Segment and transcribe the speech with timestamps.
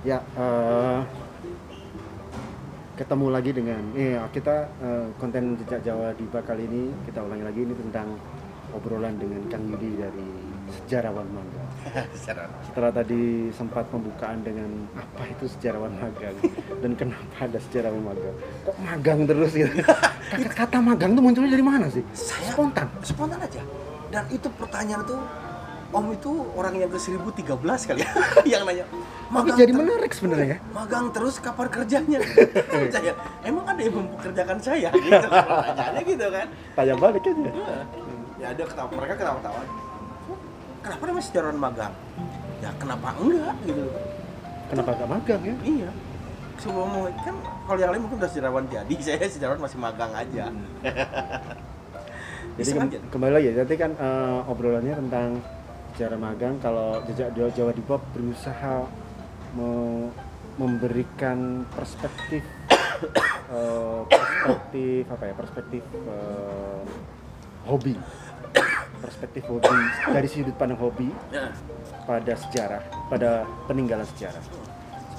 [0.00, 1.00] Ya, eh,
[2.96, 7.60] ketemu lagi dengan iya kita eh, konten jejak Jawa di kali ini kita ulangi lagi
[7.68, 8.16] ini tentang
[8.72, 10.28] obrolan dengan Kang Yudi dari
[10.70, 11.64] sejarawan mangga.
[12.70, 16.36] Setelah tadi sempat pembukaan dengan apa itu sejarawan magang
[16.80, 18.36] dan kenapa ada sejarawan magang.
[18.64, 19.74] Kok magang terus gitu?
[20.30, 22.06] Kata, kata magang tuh munculnya dari mana sih?
[22.14, 22.86] Saya- Spontan.
[23.02, 23.58] Spontan aja.
[24.14, 25.18] Dan itu pertanyaan tuh
[25.90, 28.10] Om itu orang yang ke 1013 kali ya
[28.58, 28.86] yang nanya.
[29.30, 30.58] Tapi jadi menarik sebenarnya ya.
[30.78, 32.18] Magang terus kapan kerjanya?
[32.94, 35.26] saya, emang ada yang mempekerjakan saya gitu.
[35.26, 36.46] Pertanyaannya gitu kan.
[36.78, 37.50] Tanya balik aja.
[38.38, 39.60] Ya ada ketawa, mereka ketawa-tawa.
[40.80, 41.94] Kenapa namanya sejarawan magang?
[42.62, 43.84] Ya kenapa enggak gitu.
[44.70, 45.56] Kenapa gak magang ya?
[45.66, 45.90] Iya.
[46.62, 47.34] Sebelum mau kan
[47.66, 50.54] kalau yang lain mungkin udah sejarawan jadi, saya sejarawan masih magang aja.
[52.54, 55.28] Jadi Iseng kem- kembali lagi ya, tadi kan eh, obrolannya tentang
[56.00, 58.88] sejarah magang kalau jejak Jawa, Jawa di Pop berusaha
[59.52, 60.08] me-
[60.56, 62.40] memberikan perspektif
[63.52, 66.80] eh, perspektif apa ya perspektif eh,
[67.68, 68.00] hobi
[69.04, 69.76] perspektif hobi
[70.08, 71.52] dari sudut pandang hobi Ya.
[72.08, 72.80] pada sejarah
[73.12, 74.40] pada peninggalan sejarah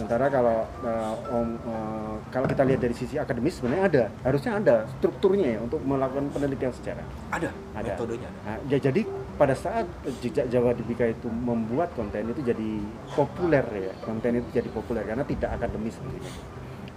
[0.02, 4.76] sementara kalau eh, om eh, kalau kita lihat dari sisi akademis sebenarnya ada harusnya ada
[4.98, 8.30] strukturnya ya untuk melakukan penelitian sejarah Ada, ada metodenya.
[8.42, 9.06] Nah, ya, jadi
[9.38, 9.86] pada saat
[10.26, 12.70] jejak Jawa di Bika itu membuat konten itu jadi
[13.14, 16.34] populer ya konten itu jadi populer karena tidak akademis tentunya.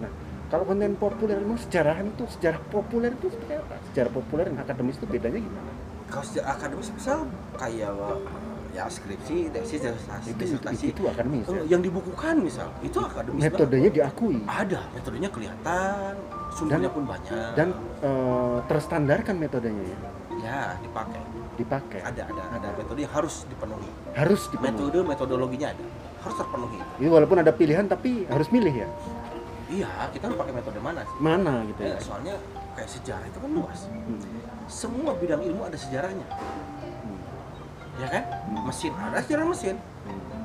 [0.00, 0.12] Nah
[0.48, 3.77] kalau konten populer memang sejarahan itu sejarah populer itu seperti apa?
[3.92, 5.72] Sejarah populer dan akademis itu bedanya gimana?
[6.08, 7.28] Kalau sejarah akademis misal
[7.61, 8.16] kayak uh,
[8.75, 10.84] ya skripsi, tesis, disertasi, Itu, itu, disertasi.
[10.91, 11.62] itu akademis ya.
[11.70, 13.55] Yang dibukukan misal itu akademis banget.
[13.55, 16.12] Metodenya diakui ada metodenya kelihatan
[16.50, 17.69] sumbernya pun banyak dan
[18.02, 19.98] eh, terstandarkan metodenya ya
[20.36, 21.22] ya dipakai
[21.55, 24.75] dipakai ada ada ada metode yang harus dipenuhi harus dipenuhi.
[24.75, 25.84] metode metodologinya ada
[26.19, 28.89] harus terpenuhi Ini walaupun ada pilihan tapi harus milih ya
[29.70, 31.89] iya kita harus pakai metode mana sih mana gitu ya.
[31.89, 32.35] Ya, soalnya
[32.74, 34.20] kayak sejarah itu kan luas Hmm.
[34.67, 37.14] semua bidang ilmu ada sejarahnya Hmm.
[37.98, 38.22] Ya kan?
[38.66, 39.77] Mesin ada sejarah mesin.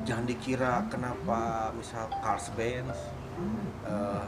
[0.06, 2.98] Jangan dikira kenapa misal Carl Benz
[3.86, 4.24] eh,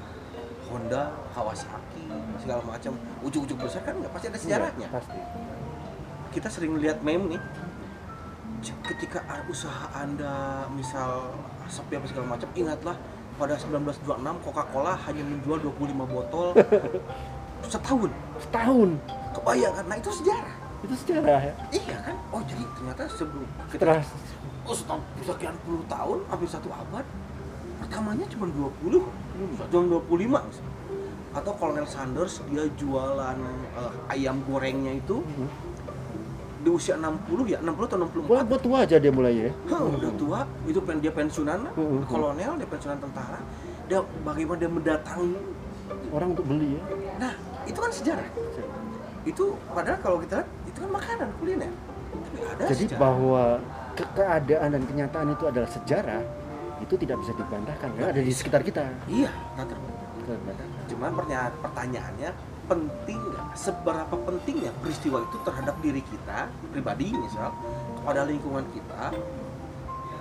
[0.69, 2.09] Honda Kawasaki
[2.41, 2.93] segala macam
[3.25, 4.13] ujuk-ujuk besar kan nggak?
[4.13, 4.89] Pasti ada sejarahnya.
[4.89, 5.21] Iya, pasti.
[6.33, 7.43] kita sering lihat meme nih.
[8.63, 11.35] Ketika usaha anda misal
[11.67, 12.97] sepi apa segala macam ingatlah
[13.35, 16.49] pada 1926 Coca-Cola hanya menjual 25 botol
[17.73, 18.11] setahun.
[18.39, 18.91] Setahun.
[19.35, 21.55] Kebayang nah itu sejarah itu sejarah ya.
[21.71, 24.03] iya kan oh jadi ternyata sebelum Setelah
[24.63, 27.05] oh setelah sekian puluh tahun hampir satu abad
[27.79, 29.03] pertamanya cuma 20
[29.71, 30.67] cuma 25 misal.
[31.33, 33.37] atau Colonel Sanders dia jualan
[33.73, 35.49] eh, ayam gorengnya itu Mhm.
[36.63, 37.19] di usia 60
[37.49, 39.51] ya 60 atau 64 Buat, buat tua aja dia mulai ya.
[39.67, 43.43] Hah, udah tua, itu pen, dia pensiunan, Hmm, hmm, kolonel, dia pensiunan tentara.
[43.91, 45.43] Dia bagaimana dia mendatangi.
[46.15, 46.83] Orang untuk beli ya.
[47.19, 47.35] Nah,
[47.67, 48.29] itu kan sejarah.
[49.27, 51.73] Itu padahal kalau kita lihat itu kan makanan kuliner.
[52.33, 53.01] Ada Jadi sejarah.
[53.01, 53.45] bahwa
[53.93, 56.23] ke keadaan dan kenyataan itu adalah sejarah
[56.81, 58.83] itu tidak bisa dibantahkan karena ada di sekitar kita.
[59.07, 59.81] Iya, nggak ter-
[60.23, 60.83] Kita bantahkan.
[60.87, 62.31] Cuman pertanyaan pertanyaannya
[62.63, 63.45] penting nggak?
[63.59, 66.39] Seberapa pentingnya peristiwa itu terhadap diri kita
[66.71, 67.51] pribadi misal
[67.99, 69.03] kepada lingkungan kita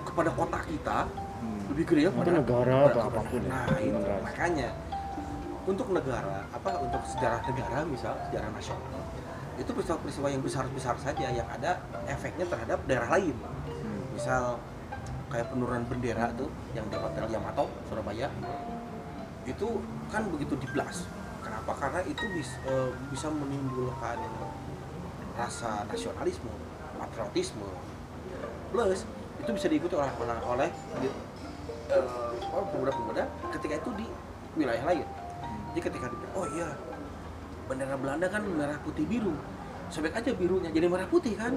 [0.01, 0.97] kepada kota kita
[1.71, 3.49] lebih gede ya pada negara atau apa pun ya.
[3.53, 4.69] Nah, itu makanya
[5.63, 9.00] untuk negara apa untuk sejarah negara misal sejarah nasional
[9.61, 11.77] itu peristiwa-peristiwa yang besar-besar saja yang ada
[12.09, 13.37] efeknya terhadap daerah lain.
[13.37, 14.01] Hmm.
[14.17, 14.57] Misal
[15.29, 18.27] kayak penurunan bendera tuh yang di Hotel Yamato Surabaya
[19.47, 19.67] itu
[20.11, 21.07] kan begitu diblas.
[21.41, 21.71] Kenapa?
[21.77, 24.19] Karena itu bis- eh, bisa menimbulkan
[25.37, 26.51] rasa nasionalisme,
[26.99, 27.69] patriotisme.
[28.71, 29.07] Plus
[29.41, 30.69] itu bisa diikuti oleh oleh, oleh
[31.89, 32.05] eh,
[32.53, 33.23] oh, pemuda-pemuda
[33.57, 34.05] ketika itu di
[34.57, 35.07] wilayah lain.
[35.71, 36.67] Jadi ketika di, oh iya
[37.71, 39.31] bendera Belanda kan merah putih biru,
[39.87, 41.55] sobek aja birunya jadi merah putih kan.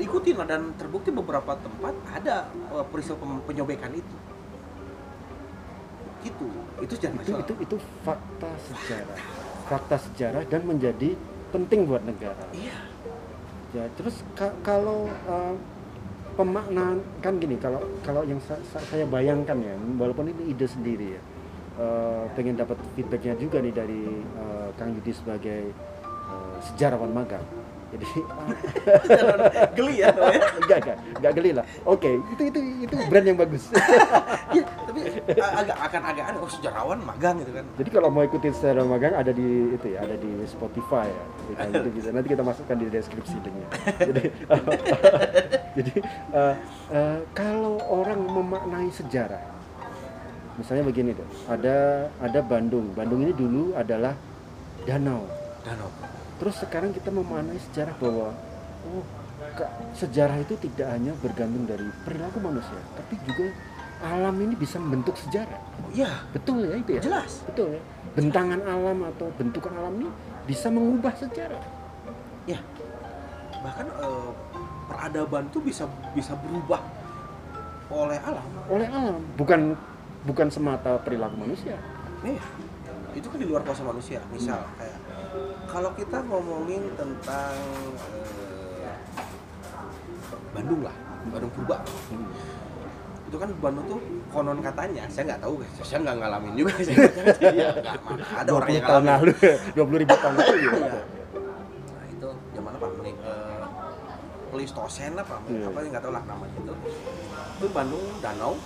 [0.00, 4.16] Diikutin lah dan terbukti beberapa tempat ada eh, peristiwa penyobekan itu.
[6.24, 6.46] Gitu,
[6.80, 9.18] itu jangan Itu itu itu fakta sejarah.
[9.68, 11.12] Fakta sejarah dan menjadi
[11.52, 12.40] penting buat negara.
[12.56, 12.78] Iya.
[13.76, 15.54] Ya, terus ka- kalau eh,
[16.40, 21.18] pemaknaan kan gini, kalau kalau yang sa- sa- saya bayangkan ya, walaupun ini ide sendiri
[21.18, 21.22] ya,
[21.78, 25.70] eh, pengen dapat feedbacknya juga nih dari eh, Kang Yudi sebagai
[26.28, 27.44] eh, sejarawan magang.
[27.88, 28.04] Jadi
[29.80, 30.44] Geli ya namanya.
[30.60, 31.64] enggak enggak enggak geli lah.
[31.88, 33.64] Oke, itu itu itu brand yang bagus.
[34.48, 35.04] Iya, tapi
[35.36, 37.68] agak akan agak aneh oh sejarawan magang gitu kan.
[37.76, 41.24] Jadi kalau mau ikutin secara magang ada di itu ya, ada di Spotify ya.
[41.52, 42.08] Jadi itu bisa.
[42.16, 43.68] Nanti kita masukkan di deskripsi linknya.
[44.08, 44.22] Jadi
[45.76, 45.94] jadi
[46.32, 46.54] eh,
[46.96, 49.57] eh, kalau orang memaknai sejarah
[50.58, 51.76] misalnya begini deh ada
[52.18, 52.90] ada Bandung.
[52.92, 54.12] Bandung ini dulu adalah
[54.84, 55.24] danau.
[55.62, 55.88] Danau.
[56.42, 58.34] Terus sekarang kita memaknai sejarah bahwa
[58.90, 59.04] oh
[59.54, 63.54] ke- sejarah itu tidak hanya bergantung dari perilaku manusia tapi juga
[63.98, 65.58] alam ini bisa membentuk sejarah.
[65.82, 66.22] Oh, iya.
[66.30, 67.02] Betul ya itu ya?
[67.02, 67.42] Jelas.
[67.46, 67.82] Betul ya?
[68.14, 70.10] Bentangan alam atau bentukan alam ini
[70.46, 71.62] bisa mengubah sejarah.
[72.46, 72.58] Ya
[73.58, 74.30] bahkan eh,
[74.86, 75.84] peradaban tuh bisa
[76.14, 76.82] bisa berubah
[77.90, 78.46] oleh alam.
[78.70, 79.20] Oleh alam.
[79.34, 79.74] Bukan
[80.28, 81.80] bukan semata perilaku manusia
[82.18, 82.42] Iya,
[83.14, 84.18] itu kan di luar kuasa manusia.
[84.34, 84.98] Misal kayak
[85.70, 87.54] kalau kita ngomongin tentang
[88.82, 88.98] eh,
[90.50, 90.96] Bandung lah,
[91.30, 91.78] Bandung Purba.
[92.10, 92.26] Hmm.
[93.30, 94.00] Itu kan Bandung tuh
[94.34, 96.74] konon katanya, saya nggak tahu, saya nggak ngalamin juga.
[97.38, 99.26] Saya ya, nggak, mana ada orang 20 yang tahun ngalamin.
[99.78, 101.00] lalu 20 ribu tahun lalu ya Iya.
[101.94, 102.28] Nah itu
[102.58, 102.86] zaman apa?
[102.98, 103.62] Menik, eh,
[104.50, 105.36] Pleistosen apa?
[105.46, 105.70] Iya.
[105.70, 106.74] Apa nggak tahu lah namanya itu.
[107.62, 108.58] Itu Bandung Danau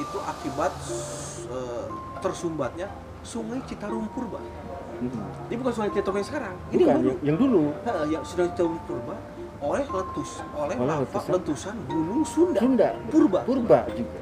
[0.00, 0.72] itu akibat
[1.52, 1.86] eh,
[2.18, 2.88] tersumbatnya
[3.20, 4.40] Sungai Citarum Purba.
[4.40, 5.12] Hmm.
[5.52, 6.54] Ini bukan Sungai Citarum yang sekarang.
[6.72, 7.14] Ini bukan yang dulu.
[7.20, 9.14] yang, dulu Nah, yang sudah Citarum Purba
[9.60, 11.32] oleh letus oleh, Oleh lava letusan.
[11.36, 12.60] letusan Gunung Sunda.
[12.64, 13.40] Sunda Purba.
[13.44, 14.20] purba juga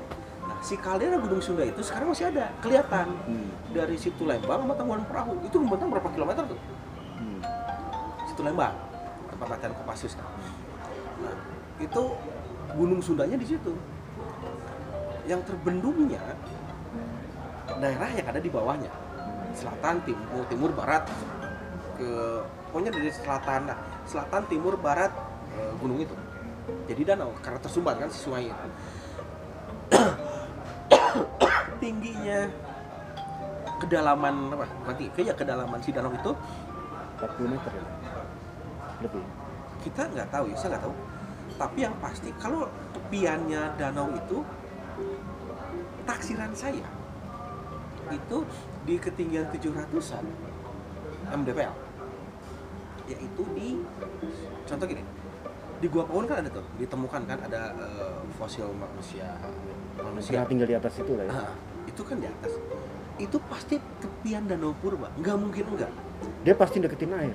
[0.50, 3.06] Nah, si kaldera Gunung Sunda itu sekarang masih ada, kelihatan.
[3.22, 3.48] Hmm.
[3.70, 6.58] Dari situ Lembang sama Tangguhan Perahu itu membentang berapa kilometer tuh?
[7.22, 7.40] Hmm.
[8.26, 8.74] situ Lembang
[9.30, 10.26] tempat latihan Kopassus kan.
[11.22, 11.34] Nah,
[11.78, 12.02] itu
[12.74, 13.72] Gunung Sundanya di situ.
[15.28, 16.24] Yang terbendungnya
[17.78, 18.90] daerah yang ada di bawahnya.
[19.52, 21.04] Selatan, timur, timur, barat
[22.00, 23.78] ke pokoknya dari selatan nah,
[24.08, 25.12] selatan, timur, barat
[25.52, 26.16] eh, gunung itu.
[26.88, 28.68] Jadi danau karena tersumbat kan si sungai itu.
[31.82, 32.48] Tingginya
[33.78, 34.64] kedalaman apa?
[34.96, 36.32] Tinggi, kayaknya kedalaman si danau itu
[37.18, 37.84] 40 meter ya
[39.02, 39.22] lebih
[39.82, 40.94] kita nggak tahu ya saya nggak tahu
[41.58, 44.42] tapi yang pasti kalau tepiannya danau itu
[46.08, 46.86] taksiran saya
[48.08, 48.38] itu
[48.88, 50.24] di ketinggian 700-an
[51.28, 51.74] mdpl
[53.08, 53.68] yaitu di
[54.64, 55.04] contoh gini
[55.78, 59.38] di Gua Pawon kan ada tuh ditemukan kan ada eh, fosil manusia
[60.02, 60.42] manusia.
[60.42, 61.30] Pernah tinggal di atas itu lah ya?
[61.30, 61.52] Ah,
[61.86, 62.52] itu kan di atas.
[63.18, 65.10] Itu pasti tepian danau purba.
[65.18, 65.92] Nggak mungkin enggak
[66.42, 67.34] dia pasti deketin air.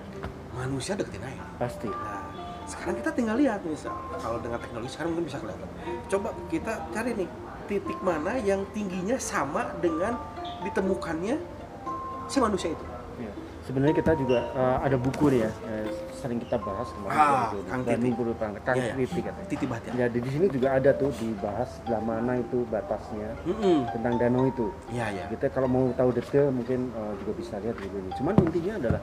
[0.55, 1.43] Manusia deketin air.
[1.59, 1.89] Pasti.
[1.89, 2.23] Nah,
[2.67, 5.69] sekarang kita tinggal lihat misal kalau dengan teknologi sekarang mungkin bisa kelihatan.
[6.07, 7.29] Coba kita cari nih
[7.65, 10.15] titik mana yang tingginya sama dengan
[10.63, 11.35] ditemukannya
[12.27, 12.85] si manusia itu.
[13.19, 13.31] Ya.
[13.63, 15.87] Sebenarnya kita juga eh, ada buku nih ya, eh,
[16.19, 18.95] sering kita bahas kemarin Ah, itu, Kang dan minggu depan, Kang Iya, iya.
[18.95, 19.47] Titi katanya.
[19.47, 19.65] Titi.
[19.95, 23.87] Ya di sini juga ada tuh dibahas sebelah mana itu batasnya Mm-mm.
[23.95, 24.67] tentang danau itu.
[24.91, 25.25] Iya ya.
[25.31, 28.09] Kita kalau mau tahu detail mungkin eh, juga bisa lihat di sini.
[28.19, 29.01] Cuman intinya adalah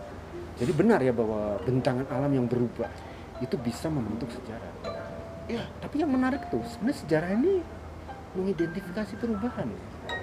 [0.61, 2.89] jadi benar ya bahwa bentangan alam yang berubah
[3.41, 4.73] itu bisa membentuk sejarah.
[5.49, 5.65] Iya.
[5.81, 7.65] Tapi yang menarik tuh sebenarnya sejarah ini
[8.33, 9.69] mengidentifikasi perubahan.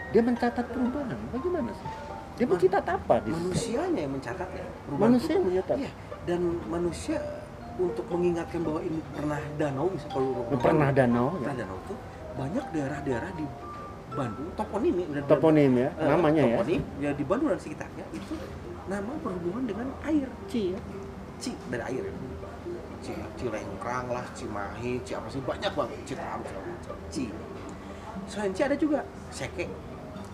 [0.09, 1.18] Dia mencatat perubahan.
[1.30, 1.89] Bagaimana sih?
[2.38, 3.30] Dia Man- mencatat apa di?
[3.33, 4.65] Manusianya yang mencatat ya.
[4.86, 5.77] perubahan Manusia yang mencatat.
[5.77, 5.92] Iya.
[6.24, 7.18] Dan manusia
[7.77, 11.39] untuk mengingatkan bahwa ini pernah danau misal kalau Pernah danau ya.
[11.39, 11.94] pernah danau itu
[12.33, 13.45] banyak daerah-daerah di
[14.07, 16.57] Bandung toponim ya Toponim ya, Eh, namanya ya.
[16.57, 18.33] toponim, ya di Bandung dan sekitarnya itu
[18.88, 20.80] nama berhubungan dengan air Ci ya.
[21.38, 22.06] Ci dari air
[22.98, 26.96] Ci, Cilengkrang lah, Cimahi, Ci apa sih banyak banget Citarum segala macam.
[27.08, 27.24] Ci
[28.27, 29.00] selain Ci ada juga
[29.31, 29.65] Seke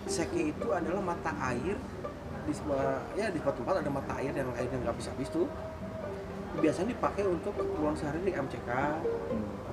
[0.03, 1.77] Seke itu adalah mata air
[2.43, 5.47] di semua ya di suatu tempat ada mata air yang airnya nggak habis habis tuh
[6.53, 8.69] biasanya dipakai untuk keperluan sehari di MCK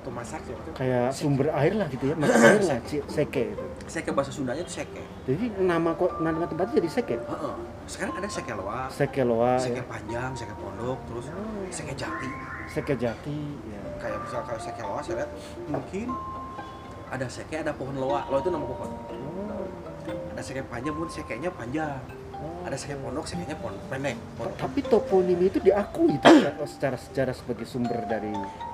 [0.01, 3.65] atau masak ya itu Kayak sumber air lah gitu ya, mata air lah, seke itu.
[3.85, 7.15] Seke bahasa Sundanya itu Seke Jadi nama kok nama tempatnya jadi seke.
[7.21, 7.55] Heeh.
[7.85, 9.85] sekarang ada Seke Loa Seke loa, Seke ya.
[9.85, 11.25] Panjang, Seke Pondok, terus
[11.69, 12.29] Seke Jati
[12.71, 13.35] seke jati,
[13.67, 13.83] ya.
[13.99, 15.31] kayak misal kalau seke loa saya lihat
[15.67, 16.07] mungkin
[17.11, 18.23] ada seke ada pohon loa.
[18.31, 18.89] Loa itu nama pohon.
[18.89, 19.67] Oh.
[20.31, 21.99] ada seke panjang mungkin sekenya panjang.
[22.65, 24.55] Ada seke pondok sekenya pon pendek pondok.
[24.57, 28.31] Tapi toponim itu diakui itu secara- secara sejarah sebagai sumber dari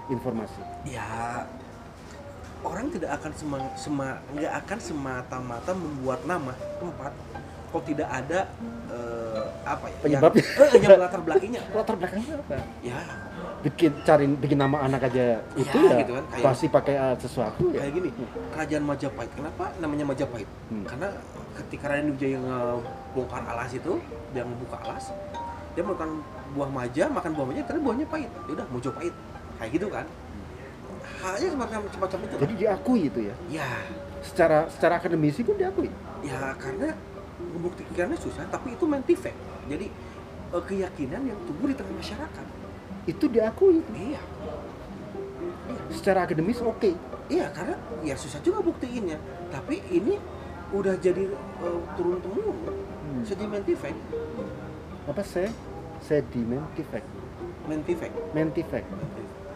[0.07, 0.61] informasi.
[0.87, 1.43] ya
[2.63, 7.11] orang tidak akan sema, sema nggak akan semata-mata membuat nama tempat
[7.67, 8.39] kalau tidak ada
[8.87, 9.16] eh,
[9.69, 10.43] apa ya Penyebabnya.
[10.43, 12.55] yang, eh, yang melatar belakangnya Latar belakangnya apa?
[12.81, 12.99] ya
[13.57, 17.15] Bikin cari bikin nama anak aja itu Ya, ya, gitu kan, kayak- pasti pakai uh,
[17.17, 17.81] sesuatu ya.
[17.81, 18.09] kayak gini
[18.51, 20.85] kerajaan Majapahit kenapa namanya Majapahit Hmm.
[20.85, 21.07] karena
[21.57, 23.97] ketika Raden Wijaya ngebongkar alas itu
[24.29, 25.09] dia ngebuka alas
[25.73, 26.09] dia makan
[26.53, 29.13] buah maja makan buah maja ternyata buahnya pahit ya udah Mojopahit
[29.57, 30.05] kayak gitu kan
[31.17, 33.35] hanya semacam semacam itu Jadi diakui itu ya.
[33.51, 33.69] ya
[34.19, 35.89] Secara secara akademisi pun diakui.
[36.19, 36.93] ya karena
[37.39, 39.33] membuktikannya susah tapi itu mentifek
[39.67, 39.87] jadi
[40.49, 42.45] eh, keyakinan yang tumbuh di tengah masyarakat
[43.05, 43.79] Itu diakui.
[43.93, 44.19] iya
[45.87, 46.91] Secara akademis oke.
[47.27, 49.15] Iya karena ya susah juga buktiinnya.
[49.47, 50.19] Tapi ini
[50.69, 51.31] udah jadi
[51.61, 52.57] uh, turun temurun
[53.07, 53.23] Hmm.
[53.23, 53.95] sedimentifek
[55.07, 55.47] Apa se?
[56.01, 56.99] Sedimentifek.
[57.63, 58.83] mentifek Mentifek.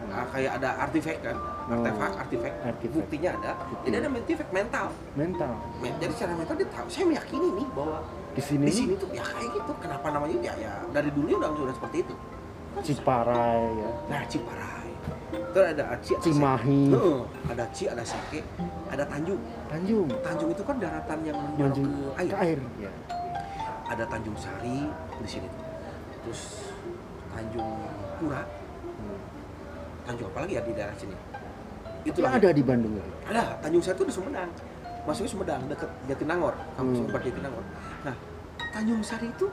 [0.08, 1.78] Ah, kayak ada artifak kan Oh.
[1.78, 2.92] artefak artifak Artifak.
[2.96, 3.84] buktinya ada Bukti.
[3.86, 5.52] jadi ada mentifek mental Mental.
[5.78, 8.00] Men- jadi secara mental dia tahu saya meyakini nih bahwa
[8.32, 11.52] Di sini, di sini tuh ya kayak gitu kenapa namanya ya ya dari dulu udah
[11.52, 12.14] sudah seperti itu
[12.72, 13.90] Kan Ciparai ya.
[14.08, 14.92] nah Ciparai
[15.52, 16.82] terus ada Ci ada Cimahi.
[16.88, 18.40] Heeh, ada Ci ada Seke
[18.88, 19.36] ada Tanjung
[19.66, 20.08] Tanjung.
[20.22, 22.58] Tanjung itu kan daratan yang menjorok Tanjung ke air ke air.
[22.78, 22.92] Ya.
[23.86, 25.62] ada Tanjung Sari di sini tuh.
[26.22, 26.40] terus
[27.28, 27.68] Tanjung
[28.16, 28.42] Pura
[28.92, 29.18] Hmm.
[30.04, 31.16] Tanjung apa lagi ya di daerah sini
[32.02, 33.04] Itu itulah ada di Bandung ya.
[33.28, 34.48] ada Tanjung Sari itu di Sumedang
[35.02, 37.12] masuknya Sumedang deket Jatinangor kampus Hmm.
[37.12, 37.64] Jatinangor
[38.02, 38.16] nah
[38.72, 39.46] Tanjung Sari itu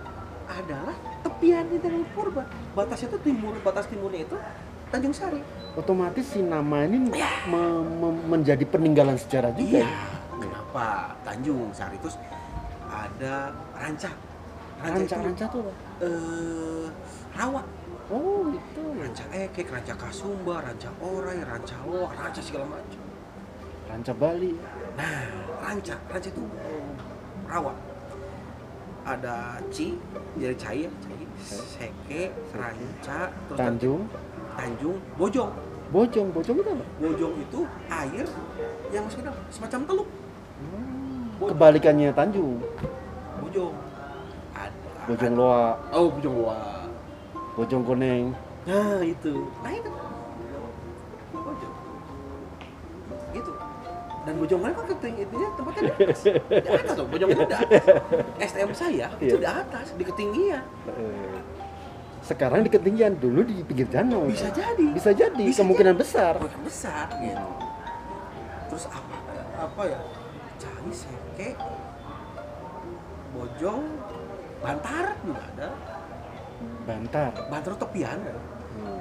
[0.45, 4.37] adalah tepian di Tanjung Purba batasnya itu timur batas timurnya itu
[4.89, 5.41] Tanjung Sari
[5.77, 7.29] Otomatis si nama ini Ya.
[7.45, 9.61] me- me- menjadi peninggalan sejarah juga.
[9.61, 9.89] iya ya?
[10.35, 10.85] kenapa
[11.21, 12.17] Tanjung Sari terus
[12.89, 14.09] ada Ranca
[14.79, 15.71] Ranca, Ranca, itu ranca tuh apa?
[16.01, 16.85] eh,
[17.35, 17.61] rawa
[18.09, 18.81] Oh gitu.
[18.97, 23.05] ranca ekek, ranca kasumba, ranca orai, ranca loak, ranca segala macam.
[23.85, 24.57] Ranca Bali.
[24.97, 25.29] Nah,
[25.61, 26.41] ranca, ranca itu
[27.45, 27.69] rawa.
[29.07, 29.95] Ada ci,
[30.37, 32.21] dari cai ya, cai, seke,
[32.53, 34.01] ranca, terus Tanjung.
[34.53, 35.51] tanjung, bojong.
[35.89, 36.85] Bojong, bojong itu apa?
[37.01, 38.25] Bojong itu air
[38.93, 40.09] yang masuk ke semacam teluk.
[41.41, 41.49] Bojong.
[41.49, 42.61] Kebalikannya Tanjung.
[43.41, 43.73] Bojong.
[44.53, 44.89] Ada.
[45.09, 46.61] Bojong Loa, Oh, bojong loa.
[47.57, 48.25] Bojong Koneng.
[48.69, 49.49] Nah, itu.
[49.65, 49.89] Nah, itu.
[54.39, 56.19] Bojong kan keting intinya tempatnya di atas.
[56.63, 57.83] Di atas tuh, bojong itu di atas.
[58.39, 59.37] STM saya itu Iya.
[59.37, 60.63] di atas, di ketinggian.
[60.87, 61.39] Eh,
[62.19, 64.27] Sekarang di ketinggian, dulu di pinggir danau.
[64.27, 64.85] Bisa jadi.
[64.91, 66.37] Bisa jadi, Bisa kemungkinan besar.
[66.37, 67.47] Bukan besar gitu.
[68.69, 69.15] Terus apa
[69.59, 69.99] apa ya?
[70.55, 71.49] Cari seke
[73.31, 73.83] bojong
[74.59, 75.69] bantar juga ada.
[76.85, 77.31] Bantar.
[77.47, 78.37] Bantar tepian kan.
[78.77, 78.99] Hmm.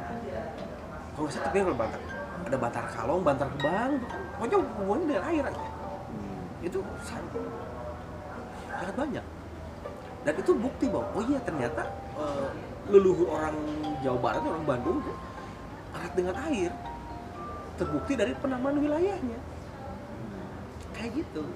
[1.15, 2.01] Kalau salah tepian kalau bantar.
[2.47, 3.99] Ada bantar kalong, bantar kebang,
[4.37, 5.67] pokoknya hubungannya dengan air aja.
[6.09, 6.67] Hmm.
[6.67, 9.25] itu sangat, banyak.
[10.27, 11.83] Dan itu bukti bahwa oh iya ternyata
[12.19, 12.49] eh,
[12.91, 13.57] leluhur orang
[14.03, 15.17] Jawa Barat orang Bandung tuh
[15.95, 16.71] erat dengan air.
[17.79, 19.39] Terbukti dari penamaan wilayahnya.
[20.91, 21.47] Kayak gitu.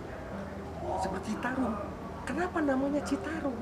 [1.03, 1.75] Seperti Citarum.
[2.23, 3.59] Kenapa namanya Citarum?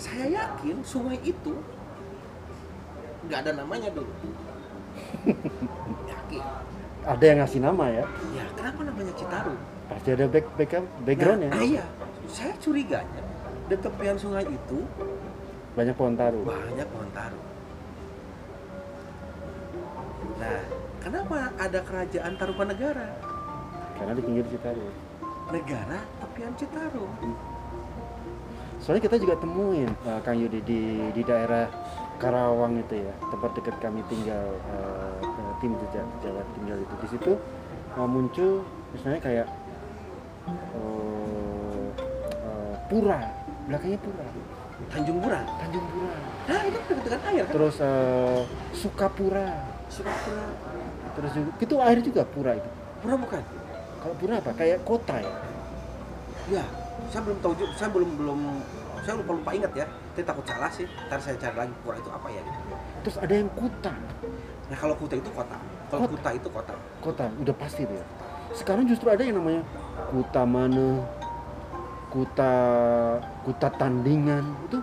[0.00, 1.52] Saya yakin sungai itu
[3.28, 4.10] nggak ada namanya dulu
[6.06, 6.42] yakin
[7.02, 8.04] Ada yang ngasih nama ya.
[8.32, 10.70] ya kenapa namanya Citarum Pasti ada back, back
[11.04, 11.50] backgroundnya.
[11.52, 11.84] Nah, iya,
[12.24, 13.22] saya curiganya
[13.66, 14.78] di tepian sungai itu
[15.72, 16.44] Banyak pohon taruh.
[16.44, 17.40] banyak pohon taru.
[20.36, 20.58] Nah,
[20.98, 23.08] kenapa ada kerajaan Tarumanegara?
[23.94, 24.92] Karena di pinggir Citarum.
[25.48, 27.10] Negara tepian Citarum.
[28.76, 30.80] Soalnya kita juga temuin eh, Kang Yudi di
[31.12, 31.70] di daerah
[32.22, 36.94] Karawang itu ya, tempat dekat kami tinggal eh, tim jejak Jawa tinggal itu.
[37.02, 37.32] Di situ
[37.98, 38.62] eh, muncul
[38.94, 39.46] misalnya kayak
[40.46, 41.88] eh,
[42.46, 43.18] eh, pura,
[43.66, 44.26] belakangnya pura,
[44.90, 45.40] Tanjung Pura.
[45.46, 46.16] Tanjung Pura.
[46.46, 47.54] Nah, itu dekat air kan?
[47.54, 48.40] Terus eh,
[48.74, 49.46] Sukapura,
[49.86, 50.46] Sukapura.
[51.12, 52.70] terus juga itu air juga pura itu.
[53.04, 53.42] Pura bukan?
[54.02, 54.50] Kalau pura apa?
[54.56, 55.32] Kayak kota ya.
[56.50, 56.64] Ya,
[57.10, 57.72] saya belum tahu juga.
[57.78, 58.40] Saya belum belum
[59.02, 59.86] saya lupa lupa ingat ya.
[60.14, 60.86] Saya takut salah sih.
[61.10, 62.40] Ntar saya cari lagi pura itu apa ya.
[62.42, 62.58] Gitu.
[63.02, 63.92] Terus ada yang kuta,
[64.72, 65.56] Nah, kalau Kuta itu kota.
[65.92, 66.12] Kalau Kota.
[66.16, 66.74] Kuta itu kota.
[67.04, 68.06] kota udah pasti tuh ya.
[68.56, 69.68] Sekarang justru ada yang namanya
[70.08, 71.04] kuta mana,
[72.08, 72.52] kuta
[73.44, 74.80] kuta tandingan itu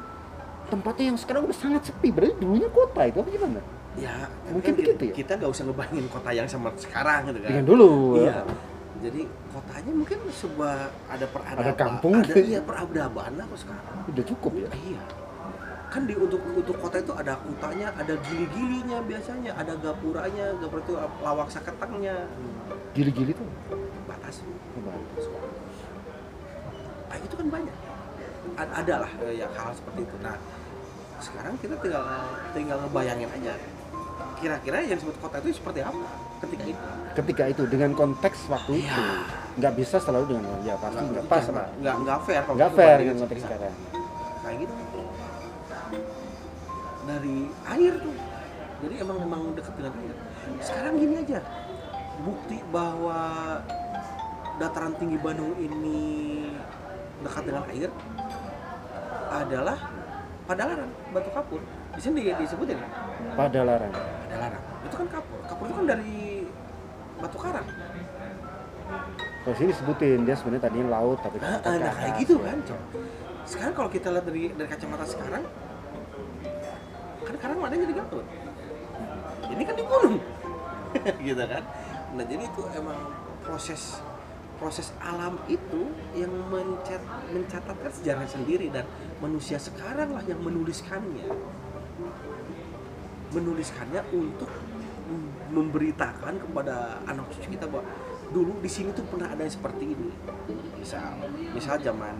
[0.70, 2.14] tempatnya yang sekarang udah sangat sepi.
[2.14, 3.62] Berarti dulunya kota itu apa gimana?
[3.98, 5.14] Ya, tapi Mungkin kan begitu ya?
[5.18, 7.50] Kita nggak usah ngebayangin kota yang sama sekarang gitu kan.
[7.50, 7.92] Dengan dulu.
[8.22, 8.38] Iya.
[9.00, 9.22] Jadi
[9.54, 10.76] kotanya mungkin sebuah
[11.08, 11.62] ada peradaban.
[11.64, 12.40] Ada kampung Ada gitu.
[12.42, 13.96] iya peradaban apa sekarang.
[14.10, 14.70] Udah cukup ya.
[14.76, 15.02] Iya.
[15.90, 20.94] Kan di untuk untuk kota itu ada kutanya, ada gili-gilinya biasanya, ada gapuranya, gapura itu
[21.26, 22.30] lawak saketangnya,
[22.94, 23.46] Gili-gili tuh.
[24.06, 24.42] batas.
[24.78, 24.94] Coba.
[27.10, 27.76] Nah, itu kan banyak.
[28.60, 30.16] Ada lah eh, ya hal seperti itu.
[30.22, 30.36] Nah,
[31.18, 32.04] sekarang kita tinggal
[32.54, 33.54] tinggal ngebayangin aja
[34.36, 36.06] kira-kira yang disebut kota itu seperti apa
[36.40, 36.84] ketika itu.
[37.12, 39.26] Ketika itu dengan konteks waktu itu Iya.
[39.58, 41.68] nggak bisa selalu dengan ya pasti nggak pas lah.
[41.76, 43.76] nggak nggak fair kalau Nggak fair dengan konteks sekarang.
[44.40, 44.74] kayak gitu
[47.02, 48.16] dari air tuh
[48.80, 50.16] jadi emang emang dekat dengan air
[50.60, 51.40] sekarang gini aja
[52.20, 53.20] bukti bahwa
[54.56, 56.00] dataran tinggi Bandung ini
[57.20, 57.90] dekat dengan air
[59.30, 59.78] adalah
[60.46, 61.62] Padalarang Batu Kapur
[61.94, 62.90] di sini di- disebutin ya
[63.36, 63.94] Pada larang.
[63.94, 66.18] Padalarang itu kan kapur kapur itu kan dari
[67.20, 67.68] batu karang
[69.40, 72.58] Kalau sini disebutin dia sebenarnya tadinya laut tapi Nah, ke nah, kayak gitu kan.
[73.46, 75.44] Sekarang kalau kita lihat dari dari kacamata sekarang,
[77.22, 78.26] kan sekarang mana jadi Garut.
[79.50, 80.16] Ini kan di gunung,
[81.30, 81.64] gitu kan.
[82.18, 82.98] Nah jadi itu emang
[83.46, 84.02] proses
[84.58, 87.00] proses alam itu yang mencat,
[87.32, 88.84] mencatatkan sejarah sendiri dan
[89.24, 91.30] manusia sekarang lah yang menuliskannya
[93.34, 94.50] menuliskannya untuk
[95.50, 97.86] memberitakan kepada anak cucu kita bahwa
[98.30, 100.10] dulu di sini tuh pernah ada yang seperti ini.
[100.78, 101.18] Misal
[101.54, 102.14] misal zaman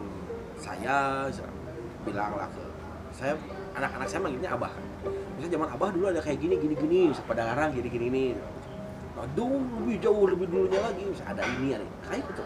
[0.58, 1.50] saya misal,
[2.04, 2.64] bilang lah ke
[3.14, 3.34] saya
[3.78, 4.74] anak-anak saya manggilnya abah.
[5.38, 7.00] Misal zaman abah dulu ada kayak gini gini gini
[7.30, 8.30] pada larang gini gini nih
[9.14, 11.96] nah, dulu lebih jauh lebih dulunya lagi misal ada ini ada ini.
[12.10, 12.44] kayak gitu.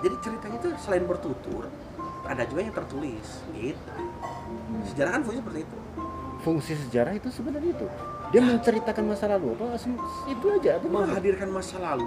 [0.00, 1.68] Jadi ceritanya tuh selain bertutur
[2.24, 3.92] ada juga yang tertulis gitu.
[4.88, 5.78] Sejarah kan fungsinya seperti itu
[6.40, 7.86] Fungsi sejarah itu sebenarnya itu.
[8.30, 9.74] Dia menceritakan masa lalu apa
[10.26, 11.02] itu aja gimana?
[11.10, 12.06] menghadirkan masa lalu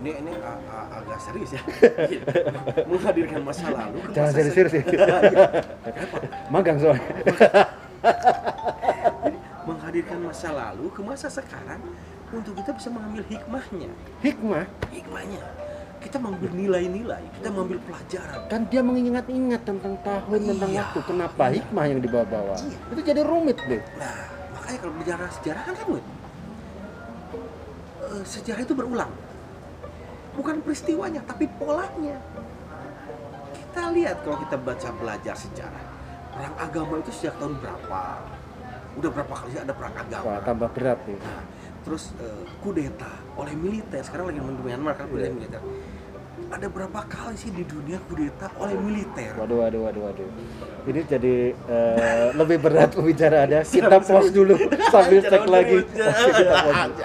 [0.00, 1.62] ini ini a- a- agak serius ya
[2.90, 4.84] menghadirkan masa lalu Jangan masa serius-serius se- ya.
[4.84, 5.48] Kenapa?
[6.48, 7.08] Magang soalnya.
[9.68, 11.80] menghadirkan masa lalu ke masa sekarang
[12.30, 13.90] untuk kita bisa mengambil hikmahnya
[14.20, 15.40] Hikmah hikmahnya
[16.04, 18.40] kita mengambil nilai-nilai kita mengambil pelajaran.
[18.46, 20.80] Kan dia mengingat-ingat tentang tahun tentang Iya.
[20.84, 20.98] waktu.
[21.08, 22.56] Kenapa hikmah yang dibawa-bawa?
[22.60, 22.78] Iya.
[22.92, 23.80] itu jadi rumit deh.
[23.96, 24.16] Nah
[24.52, 26.04] makanya kalau bicara sejarah kan rumit.
[28.04, 29.12] Eh, sejarah itu berulang.
[30.34, 32.20] Bukan peristiwanya tapi polanya.
[33.54, 35.84] Kita lihat kalau kita baca belajar sejarah
[36.30, 38.02] perang agama itu sejak tahun berapa?
[38.94, 40.24] Udah berapa kali ada perang agama?
[40.28, 41.18] Wah tambah berat nih.
[41.18, 41.42] Nah,
[41.82, 43.98] terus eh, kudeta oleh militer.
[44.02, 45.34] Sekarang lagi di Myanmar kan kudeta Iya.
[45.34, 45.62] militer
[46.54, 49.34] ada berapa kali sih di dunia kudeta oleh militer?
[49.34, 50.28] Waduh waduh waduh waduh.
[50.86, 54.54] Ini jadi eh, lebih berat pembicaranya kita pause dulu
[54.94, 55.82] sambil cek lagi.
[55.82, 57.02] kita pause.